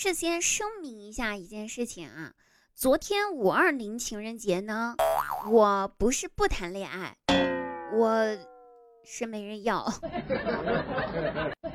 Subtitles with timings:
[0.00, 2.32] 事先声明一下一件事情啊，
[2.72, 4.94] 昨天五二零情人节呢，
[5.50, 7.16] 我不是不谈恋爱，
[7.92, 8.38] 我
[9.04, 9.92] 是没人要。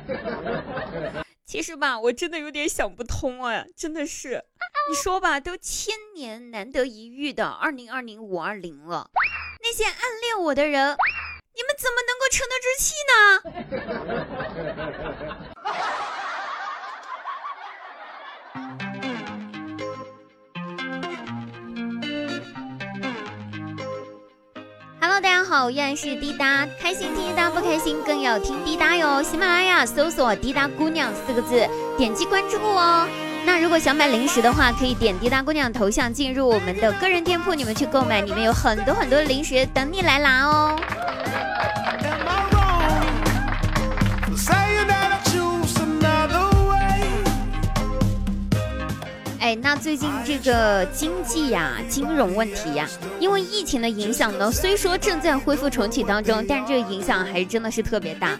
[1.44, 4.42] 其实吧，我真的有点想不通啊，真的是，
[4.88, 9.10] 你说吧，都千年难得一遇的二零二零五二零了，
[9.60, 10.96] 那些暗恋我的人，
[11.52, 12.94] 你们怎么能够沉得住气
[15.44, 15.55] 呢？
[25.00, 29.22] Hello，大家好，依然是滴答，开心听滴答，不开心更要听滴答哟。
[29.22, 33.06] 喜马拉雅搜索“滴答姑娘”四个字，点击关注哦。
[33.44, 40.76] 那如果想买零食的话，可以点滴答姑娘头像进入我们的个人店铺，你们去购买，里面有很多很多的零食等你来拿哦。
[49.80, 52.88] 最近这个经济呀、金融问题呀，
[53.20, 58.36] 因为疫情的影响呢，虽说正在恢复重启当中，但是这个影响还是真的是特别大。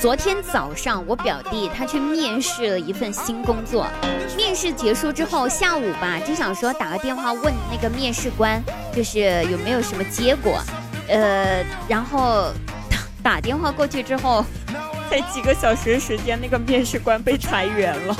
[0.00, 3.88] 昨天早上，我表弟他去面试了一份新工作，
[4.36, 8.62] 面试结束之后，下午吧就想说打个电话问那个面试官，
[8.94, 10.62] 就是有没有什么结果，
[11.08, 12.52] 呃，然后
[13.22, 14.44] 打电话过去之后，
[15.10, 18.16] 才几个小时时间，那个面试官被裁员了。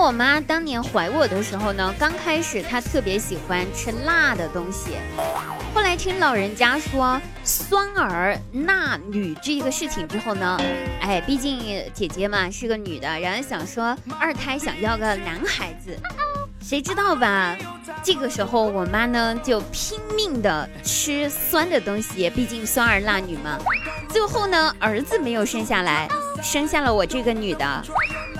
[0.00, 4.92] 我妈当年怀我的时候呢，刚开始她特别喜欢吃辣的东西，
[5.74, 8.34] 后来听老人家说酸儿
[8.66, 10.58] 辣女这个事情之后呢，
[11.02, 15.94] 哎，毕竟姐姐嘛是个女的，然后想说二胎想要个男孩子，
[16.62, 17.54] 谁知道吧？
[18.02, 23.58] 这个时候我妈呢就拼命的吃酸的东西，毕竟酸儿辣女嘛。
[24.08, 26.08] 最后呢，儿子没有生下来，
[26.42, 27.82] 生下了我这个女的。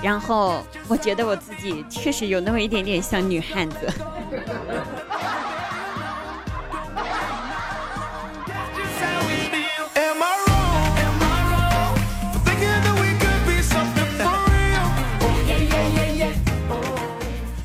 [0.01, 3.77] 然后我觉得我自己确实有那么一点点像女汉子。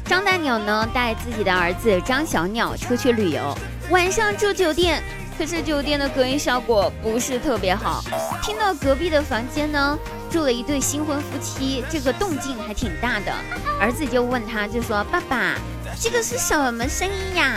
[0.05, 3.57] 张大鸟呢带自己的儿子张小鸟出去旅游，
[3.91, 5.03] 晚上住酒店，
[5.39, 8.03] 可是酒店的隔音效果不是特别好，
[8.43, 9.99] 听到隔壁的房间呢。
[10.29, 13.33] 住了一对新婚夫妻，这个动静还挺大的。
[13.81, 15.55] 儿子就问他，就说：“爸爸，
[16.01, 17.55] 这个是什么声音呀？”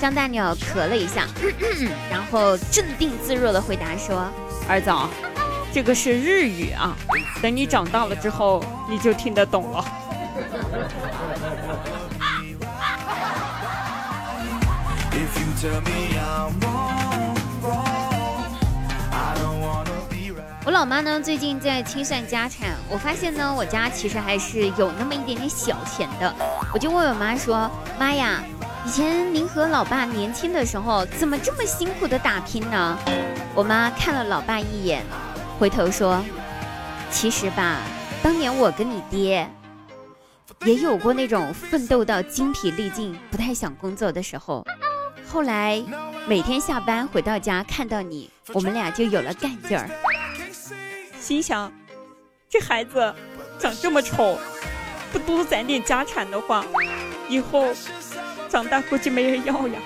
[0.00, 1.26] 张大鸟咳了一下，
[2.10, 4.30] 然后镇定自若的回答说
[4.68, 4.90] ：“儿子，
[5.72, 6.96] 这个是日语啊，
[7.42, 9.84] 等你长大了之后，你就听得懂了。”
[20.64, 26.34] 我老妈呢，最近在清算家产，我发现呢，我家其实还是有那么一点点小钱的。
[26.74, 28.42] 我就问我妈说：“妈呀，
[28.84, 32.98] 以前您和老爸年轻的时候，怎么这么辛苦的打拼呢？”
[33.54, 35.02] 我妈看了老爸一眼，
[35.58, 36.22] 回头说
[37.10, 37.78] ：“其实吧，
[38.22, 39.48] 当年我跟你爹，
[40.64, 44.66] 也有过那种奋斗到精疲力尽、不太想工作的时候。
[45.28, 45.82] 后来
[46.26, 49.88] 每天下班回到家，看到你，我们俩就有了干劲儿。”
[51.20, 51.70] 心想，
[52.48, 53.14] 这孩子
[53.58, 54.38] 长这么丑，
[55.12, 56.64] 不多攒点家产的话，
[57.28, 57.66] 以后
[58.48, 59.78] 长大估计没人要呀。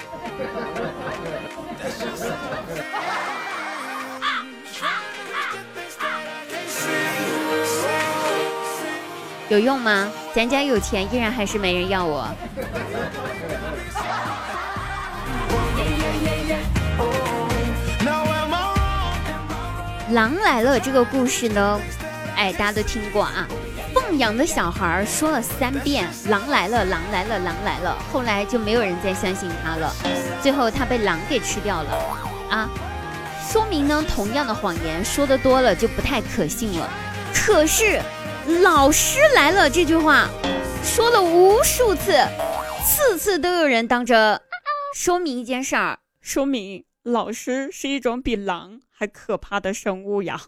[9.49, 10.13] 有用吗？
[10.33, 12.29] 咱家有钱，依然还是没人要我。
[20.13, 21.81] 狼来了这个故事呢，
[22.37, 23.47] 哎，大家都听过啊。
[23.95, 29.95] 放羊的小孩说了三遍“狼来了，狼来了，狼来了”，后来就没有人再相信他了。
[30.43, 31.91] 最后他被狼给吃掉了
[32.51, 32.69] 啊！
[33.49, 36.89] 说明呢，同样的谎言说的多了就不太可信了。
[37.33, 38.01] 可是
[38.63, 40.29] “老师来了”这句话
[40.83, 42.17] 说了无数次，
[42.85, 44.43] 次次都有人当着，
[44.95, 48.81] 说明一件事儿，说明老师是一种比狼。
[49.01, 50.39] 还可怕的生物呀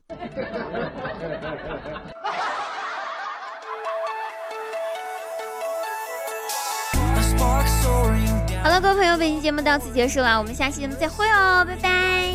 [8.63, 12.35] 好了，各位朋友，本期节目到此结束了，我们下期节目再会哦，拜拜。